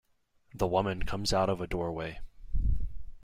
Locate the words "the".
0.55-0.65